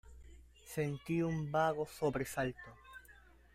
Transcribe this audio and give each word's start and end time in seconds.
sentí 0.73 1.21
un 1.21 1.51
vago 1.51 1.85
sobresalto. 1.85 2.71